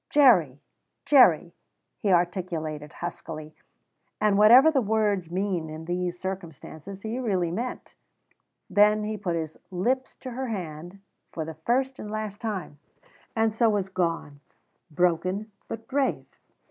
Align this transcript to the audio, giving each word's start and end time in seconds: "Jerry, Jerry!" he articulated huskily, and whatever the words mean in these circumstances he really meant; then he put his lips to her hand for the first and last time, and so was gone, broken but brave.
"Jerry, 0.09 0.59
Jerry!" 1.05 1.53
he 1.99 2.11
articulated 2.11 2.91
huskily, 2.91 3.53
and 4.19 4.35
whatever 4.35 4.71
the 4.71 4.81
words 4.81 5.29
mean 5.29 5.69
in 5.69 5.85
these 5.85 6.17
circumstances 6.19 7.03
he 7.03 7.19
really 7.19 7.51
meant; 7.51 7.93
then 8.67 9.03
he 9.03 9.15
put 9.15 9.35
his 9.35 9.59
lips 9.69 10.15
to 10.15 10.31
her 10.31 10.47
hand 10.47 11.01
for 11.31 11.45
the 11.45 11.53
first 11.53 11.99
and 11.99 12.09
last 12.09 12.41
time, 12.41 12.79
and 13.35 13.53
so 13.53 13.69
was 13.69 13.89
gone, 13.89 14.39
broken 14.89 15.51
but 15.67 15.87
brave. 15.87 16.25